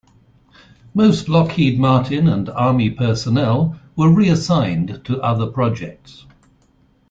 Most 0.95 1.29
Lockheed 1.29 1.77
Martin 1.79 2.27
and 2.27 2.49
Army 2.49 2.89
personnel 2.89 3.79
were 3.95 4.09
reassigned 4.11 5.01
to 5.05 5.21
other 5.21 5.45
projects. 5.45 6.25